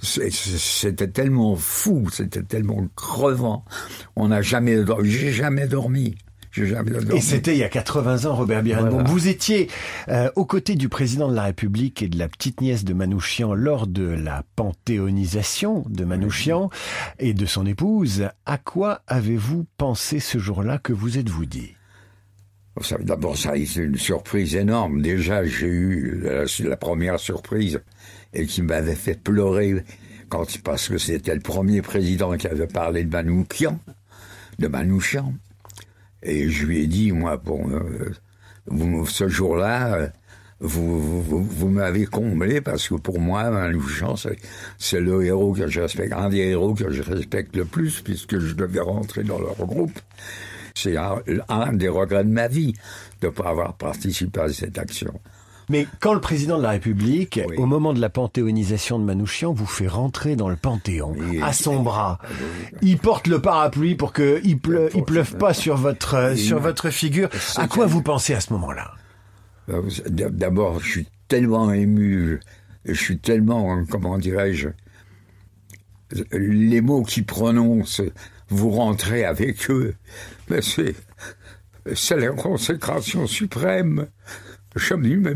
c'était 0.03 1.09
tellement 1.09 1.57
fou, 1.57 2.09
c'était 2.13 2.43
tellement 2.43 2.87
crevant. 2.97 3.65
On 4.17 4.29
n'a 4.29 4.43
jamais, 4.43 4.79
j'ai 5.03 5.33
jamais 5.33 5.67
dormi. 5.67 6.17
Et 6.57 7.21
c'était 7.21 7.55
il 7.55 7.59
y 7.59 7.65
a 7.65 7.69
80 7.69 8.25
ans, 8.25 8.35
Robert 8.35 8.63
Birenbaum. 8.63 9.05
Vous 9.07 9.29
étiez 9.29 9.69
euh, 10.09 10.31
aux 10.35 10.45
côtés 10.45 10.75
du 10.75 10.89
président 10.89 11.29
de 11.29 11.35
la 11.35 11.45
République 11.45 12.03
et 12.03 12.09
de 12.09 12.19
la 12.19 12.29
petite 12.29 12.61
nièce 12.61 12.85
de 12.85 12.93
Manouchian 12.93 13.55
lors 13.55 13.87
de 13.87 14.05
la 14.05 14.43
panthéonisation 14.57 15.85
de 15.89 16.05
Manouchian 16.05 16.69
et 17.21 17.35
de 17.35 17.47
son 17.47 17.67
épouse. 17.67 18.29
À 18.47 18.59
quoi 18.59 19.03
avez-vous 19.07 19.65
pensé 19.77 20.19
ce 20.19 20.39
jour-là 20.39 20.79
Que 20.79 20.93
vous 20.93 21.19
êtes-vous 21.19 21.47
dit? 21.47 21.75
D'abord, 23.01 23.37
ça 23.37 23.51
a 23.51 23.57
été 23.57 23.81
une 23.81 23.97
surprise 23.97 24.57
énorme. 24.57 25.03
Déjà, 25.03 25.45
j'ai 25.45 25.67
eu 25.67 26.25
la, 26.61 26.77
première 26.77 27.21
surprise 27.21 27.81
et 28.33 28.47
qui 28.47 28.63
m'avait 28.63 28.95
fait 28.95 29.21
pleurer 29.21 29.85
quand, 30.29 30.47
parce 30.63 30.89
que 30.89 30.99
c'était 30.99 31.35
le 31.35 31.41
premier 31.41 31.83
président 31.83 32.37
qui 32.37 32.47
avait 32.47 32.67
parlé 32.67 33.05
de 33.05 33.11
Manouchian, 33.11 33.79
de 34.59 34.67
Manouchian. 34.67 35.35
Et 36.23 36.49
je 36.49 36.67
lui 36.67 36.81
ai 36.81 36.87
dit, 36.87 37.13
moi, 37.13 37.37
bon, 37.37 37.71
euh, 37.71 39.05
ce 39.07 39.29
jour-là, 39.29 40.11
vous, 40.61 41.23
vous, 41.23 41.43
vous 41.43 41.69
m'avez 41.69 42.05
comblé 42.05 42.61
parce 42.61 42.89
que 42.89 42.95
pour 42.95 43.19
moi, 43.19 43.51
Manouchian, 43.51 44.15
c'est 44.79 45.01
le 45.01 45.25
héros 45.25 45.55
que 45.55 45.67
je 45.67 45.81
respecte, 45.81 46.13
un 46.13 46.29
des 46.29 46.39
héros 46.39 46.75
que 46.75 46.91
je 46.91 47.03
respecte 47.03 47.57
le 47.57 47.65
plus 47.65 48.03
puisque 48.03 48.39
je 48.39 48.55
devais 48.55 48.81
rentrer 48.81 49.23
dans 49.23 49.39
leur 49.39 49.57
groupe. 49.57 49.99
C'est 50.75 50.97
un, 50.97 51.23
un, 51.49 51.73
des 51.73 51.89
regrets 51.89 52.25
de 52.25 52.31
ma 52.31 52.47
vie 52.47 52.75
de 53.21 53.27
ne 53.27 53.33
pas 53.33 53.49
avoir 53.49 53.75
participé 53.75 54.41
à 54.41 54.49
cette 54.53 54.79
action. 54.79 55.19
Mais 55.71 55.87
quand 56.01 56.15
le 56.15 56.21
président 56.21 56.59
de 56.59 56.65
la 56.65 56.71
République, 56.71 57.41
au 57.57 57.65
moment 57.65 57.93
de 57.93 58.01
la 58.01 58.11
panthéonisation 58.11 58.99
de 58.99 59.05
Manouchian, 59.05 59.53
vous 59.53 59.67
fait 59.67 59.87
rentrer 59.87 60.35
dans 60.35 60.49
le 60.49 60.57
Panthéon, 60.57 61.15
à 61.43 61.53
son 61.53 61.81
bras, 61.81 62.19
ah 62.23 62.29
il 62.83 62.99
porte 62.99 63.29
le 63.29 63.41
parapluie 63.41 63.95
pour 63.95 64.13
qu'il 64.13 64.41
il 64.45 64.59
pleuve 64.59 65.37
pas 65.37 65.55
sur 65.55 65.77
votre, 65.77 66.37
sur 66.37 66.59
votre 66.59 66.91
figure. 66.91 67.29
À 67.57 67.69
quoi 67.69 67.87
vous 67.87 68.03
pensez 68.03 68.35
à 68.35 68.41
ce 68.41 68.53
moment-là? 68.53 68.95
Bah, 69.69 69.79
D'abord, 70.09 70.81
je 70.81 70.91
suis 70.91 71.09
tellement 71.29 71.73
ému, 71.73 72.41
je 72.85 72.93
suis 72.93 73.19
tellement, 73.19 73.85
comment 73.89 74.19
dirais-je, 74.19 74.71
les 76.33 76.81
mots 76.81 77.05
qu'il 77.05 77.25
prononce, 77.25 78.03
vous 78.49 78.71
rentrez 78.71 79.25
avec 79.25 79.71
eux, 79.71 79.95
mais 80.49 80.63
c'est 80.63 82.17
la 82.17 82.31
consécration 82.31 83.29
suprême. 83.29 84.09
Je 84.77 84.95
me 84.95 85.03
dis, 85.03 85.17
mais, 85.17 85.35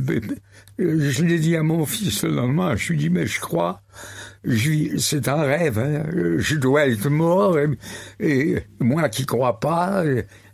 je 0.78 1.24
l'ai 1.24 1.38
dit 1.38 1.56
à 1.56 1.62
mon 1.62 1.84
fils 1.86 2.22
le 2.22 2.30
lendemain, 2.30 2.76
je 2.76 2.92
lui 2.92 2.98
dis, 2.98 3.10
mais 3.10 3.26
je 3.26 3.40
crois, 3.40 3.82
c'est 4.98 5.28
un 5.28 5.42
rêve, 5.42 5.78
hein. 5.78 6.04
je 6.38 6.56
dois 6.56 6.86
être 6.86 7.08
mort, 7.08 7.58
et, 8.20 8.64
moi 8.78 9.08
qui 9.08 9.26
crois 9.26 9.58
pas, 9.58 10.04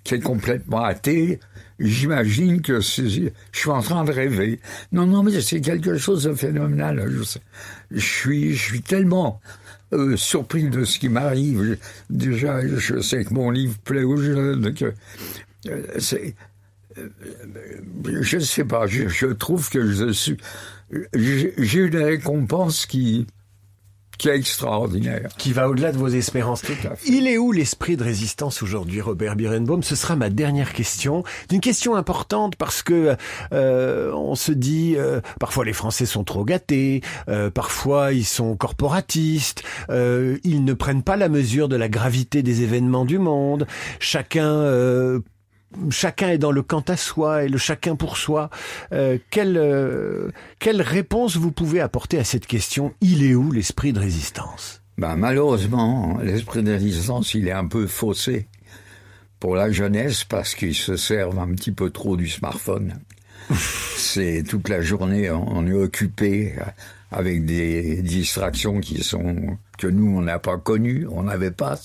qui 0.03 0.15
est 0.15 0.21
complètement 0.21 0.83
athée, 0.83 1.41
j'imagine 1.79 2.63
que 2.63 2.81
je 2.81 3.31
suis 3.53 3.71
en 3.71 3.83
train 3.83 4.05
de 4.05 4.13
rêver. 4.13 4.61
Non, 4.93 5.07
non, 5.07 5.23
mais 5.23 5.41
c'est 5.41 5.61
quelque 5.61 5.99
chose 5.99 6.25
de 6.25 6.35
phénoménal. 6.35 7.07
Je, 7.11 7.39
je, 7.91 8.55
suis, 8.55 8.83
tellement 8.83 9.41
euh, 9.93 10.17
surpris 10.17 10.69
de 10.69 10.85
ce 10.85 10.99
qui 10.99 11.09
m'arrive. 11.09 11.77
Déjà, 12.09 12.67
je 12.67 13.01
sais 13.01 13.25
que 13.25 13.35
mon 13.35 13.51
livre 13.51 13.77
plaît 13.85 14.05
aux 14.05 14.17
jeunes, 14.17 14.73
euh, 15.67 15.99
je 16.97 18.37
ne 18.37 18.41
sais 18.41 18.65
pas, 18.65 18.87
je, 18.87 19.27
trouve 19.27 19.69
que 19.71 19.91
je 19.91 20.13
suis, 20.13 20.37
j'ai 21.15 21.79
eu 21.79 21.91
des 21.91 22.05
récompenses 22.05 22.87
qui, 22.87 23.27
qui 24.21 24.29
est 24.29 24.37
extraordinaire. 24.37 25.31
Qui 25.39 25.53
va 25.53 25.69
au-delà 25.69 25.93
de 25.93 25.97
vos 25.97 26.09
espérances. 26.09 26.63
Il 27.07 27.27
est 27.27 27.39
où 27.39 27.53
l'esprit 27.53 27.97
de 27.97 28.05
résistance 28.05 28.63
aujourd'hui, 28.63 29.01
Robert 29.01 29.35
Birenbaum 29.35 29.83
Ce 29.83 29.97
sera 29.97 30.15
ma 30.15 30.29
dernière 30.29 30.75
question. 30.75 31.25
Une 31.51 31.61
question 31.61 31.97
importante 31.97 32.57
parce 32.57 32.83
que 32.83 33.17
euh, 33.55 34.13
on 34.13 34.35
se 34.35 34.53
dit 34.53 34.95
euh, 34.99 35.23
parfois 35.39 35.65
les 35.65 35.73
Français 35.73 36.05
sont 36.05 36.23
trop 36.23 36.45
gâtés, 36.45 37.01
euh, 37.29 37.51
parfois 37.51 38.13
ils 38.13 38.27
sont 38.27 38.57
corporatistes, 38.57 39.63
ils 39.89 40.65
ne 40.65 40.75
prennent 40.75 41.03
pas 41.03 41.17
la 41.17 41.31
mesure 41.31 41.69
de 41.71 41.77
la 41.77 41.89
gravité 41.89 42.43
des 42.43 42.63
événements 42.63 43.07
du 43.07 43.19
monde. 43.19 43.67
Chacun 44.01 45.23
chacun 45.91 46.31
est 46.31 46.39
dans 46.39 46.53
le 46.53 46.63
quant 46.63 46.85
à 46.89 46.97
soi 46.97 47.45
et 47.45 47.49
le 47.49 47.59
chacun 47.59 47.97
pour 47.97 48.17
soi. 48.17 48.51
Euh, 48.93 49.19
quelle, 49.31 49.57
euh, 49.57 50.31
quelle 50.59 50.83
réponse 50.83 51.37
vous 51.37 51.53
pouvez 51.53 51.81
apporter 51.81 52.19
à 52.19 52.25
cette 52.25 52.47
question? 52.47 52.95
Il 53.01 53.25
est 53.25 53.35
où 53.35 53.53
l'esprit 53.53 53.93
de 53.93 54.01
résistance? 54.01 54.83
Ben, 54.99 55.17
Malheureusement, 55.17 56.19
l'esprit 56.23 56.63
de 56.63 56.73
résistance, 56.73 57.35
il 57.35 57.49
est 57.49 57.53
un 57.53 57.67
peu 57.67 57.87
faussé 57.87 58.49
pour 59.39 59.57
la 59.57 59.71
jeunesse 59.71 60.25
parce 60.25 60.55
qu'ils 60.55 60.75
se 60.75 60.97
servent 60.97 61.39
un 61.39 61.55
petit 61.55 61.73
peu 61.73 61.91
trop 61.91 62.17
du 62.17 62.29
smartphone. 62.29 63.01
C'est 63.97 64.45
toute 64.47 64.69
la 64.69 64.83
journée, 64.83 65.31
on 65.31 65.67
est 65.67 65.73
occupé 65.73 66.55
avec 67.11 67.45
des 67.45 68.03
distractions 68.03 68.81
qui 68.81 69.03
sont 69.03 69.59
que 69.79 69.87
nous 69.87 70.17
on 70.17 70.23
n'a 70.23 70.39
pas 70.39 70.59
connues, 70.59 71.07
on 71.11 71.25
n'avait 71.25 71.51
pas 71.51 71.79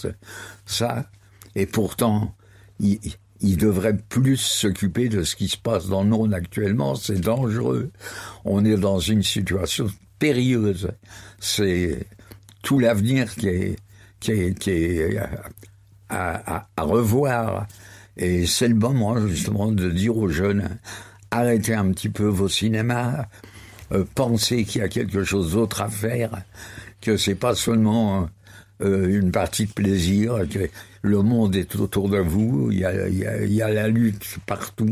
ça, 0.66 1.10
et 1.56 1.66
pourtant 1.66 2.36
il 2.80 3.00
devrait 3.42 3.98
plus 3.98 4.38
s'occuper 4.38 5.10
de 5.10 5.24
ce 5.24 5.36
qui 5.36 5.48
se 5.48 5.58
passe 5.58 5.88
dans 5.88 6.04
le 6.04 6.10
monde 6.10 6.34
actuellement. 6.34 6.96
C'est 6.96 7.20
dangereux. 7.20 7.92
On 8.44 8.66
est 8.66 8.78
dans 8.78 9.00
une 9.00 9.24
situation 9.24 9.88
périlleuse. 10.20 10.92
C'est 11.40 12.06
tout 12.64 12.80
l'avenir 12.80 13.34
qui 13.36 13.48
est, 13.48 15.20
à, 16.10 16.68
à, 16.76 16.84
revoir. 16.84 17.68
Et 18.18 18.46
c'est 18.46 18.68
le 18.68 18.76
moment 18.76 19.28
justement 19.28 19.72
de 19.72 19.90
dire 19.90 20.18
aux 20.18 20.30
jeunes 20.30 20.70
arrêtez 21.36 21.74
un 21.74 21.92
petit 21.92 22.10
peu 22.10 22.26
vos 22.26 22.48
cinémas, 22.48 23.26
euh, 23.92 24.06
pensez 24.16 24.64
qu'il 24.64 24.82
y 24.82 24.84
a 24.84 24.88
quelque 24.88 25.24
chose 25.24 25.52
d'autre 25.52 25.82
à 25.82 25.90
faire, 25.90 26.32
que 27.02 27.18
c'est 27.18 27.36
pas 27.36 27.56
seulement 27.56 28.22
euh, 28.22 28.26
une 28.82 29.32
partie 29.32 29.66
de 29.66 29.72
plaisir, 29.72 30.40
le 31.02 31.22
monde 31.22 31.56
est 31.56 31.76
autour 31.76 32.10
de 32.10 32.18
vous, 32.18 32.70
il 32.72 32.80
y 32.80 32.86
a, 32.86 33.08
il 33.08 33.54
y 33.54 33.62
a, 33.62 33.70
la 33.70 33.88
lutte 33.88 34.38
partout, 34.46 34.90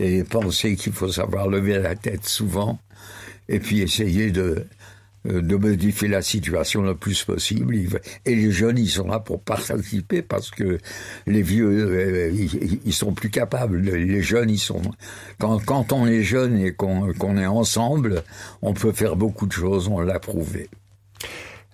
et 0.00 0.24
pensez 0.24 0.76
qu'il 0.76 0.92
faut 0.92 1.10
savoir 1.10 1.48
lever 1.48 1.78
la 1.78 1.94
tête 1.94 2.26
souvent, 2.26 2.78
et 3.48 3.60
puis 3.60 3.80
essayer 3.80 4.30
de, 4.30 4.66
de 5.26 5.56
modifier 5.56 6.08
la 6.08 6.22
situation 6.22 6.82
le 6.82 6.94
plus 6.94 7.24
possible. 7.24 7.76
Et 8.24 8.34
les 8.34 8.50
jeunes, 8.50 8.78
ils 8.78 8.90
sont 8.90 9.08
là 9.08 9.18
pour 9.18 9.40
participer 9.40 10.22
parce 10.22 10.50
que 10.50 10.78
les 11.26 11.42
vieux, 11.42 12.32
ils, 12.84 12.92
sont 12.92 13.12
plus 13.12 13.30
capables. 13.30 13.78
Les 13.80 14.22
jeunes, 14.22 14.50
ils 14.50 14.58
sont 14.58 14.82
quand, 15.38 15.64
quand 15.64 15.92
on 15.92 16.06
est 16.06 16.22
jeune 16.22 16.58
et 16.58 16.72
qu'on 16.72 17.36
est 17.36 17.46
ensemble, 17.46 18.22
on 18.62 18.74
peut 18.74 18.92
faire 18.92 19.16
beaucoup 19.16 19.46
de 19.46 19.52
choses. 19.52 19.88
On 19.88 20.00
l'a 20.00 20.18
prouvé. 20.18 20.68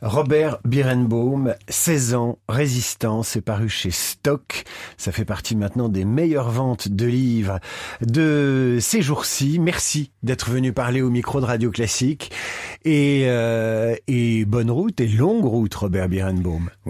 Robert 0.03 0.59
Birenbaum, 0.65 1.55
16 1.69 2.15
ans, 2.15 2.39
Résistance, 2.49 3.29
c'est 3.29 3.41
paru 3.41 3.69
chez 3.69 3.93
Stock. 3.93 4.65
Ça 4.97 5.13
fait 5.13 5.25
partie 5.25 5.55
maintenant 5.55 5.89
des 5.89 6.05
meilleures 6.05 6.51
ventes 6.51 6.89
de 6.89 7.07
livres 7.07 7.61
de 8.01 8.79
ces 8.81 9.01
jours-ci. 9.01 9.61
Merci 9.61 10.11
d'être 10.25 10.51
venu 10.51 10.73
parler 10.73 11.03
au 11.03 11.11
micro 11.11 11.41
de 11.41 11.47
Radio 11.47 11.71
Classique. 11.71 12.33
Et, 12.85 13.27
euh, 13.27 13.95
et 14.09 14.45
bonne 14.45 14.73
route 14.73 15.01
et 15.01 15.07
longue 15.07 15.45
route, 15.45 15.75
Robert 15.75 16.09
Birenbaum. 16.09 16.69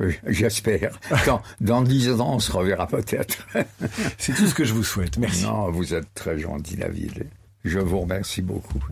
Oui, 0.00 0.14
j'espère. 0.26 0.98
Dans, 1.26 1.42
dans 1.60 1.82
10 1.82 2.20
ans, 2.20 2.36
on 2.36 2.38
se 2.38 2.52
reverra 2.52 2.86
peut-être. 2.86 3.46
c'est 4.16 4.32
tout 4.32 4.46
ce 4.46 4.54
que 4.54 4.64
je 4.64 4.72
vous 4.72 4.84
souhaite. 4.84 5.18
Merci. 5.18 5.44
Non, 5.44 5.70
vous 5.70 5.92
êtes 5.92 6.14
très 6.14 6.38
gentil, 6.38 6.76
David. 6.76 7.26
Je 7.64 7.80
vous 7.80 8.00
remercie 8.00 8.40
beaucoup. 8.40 8.82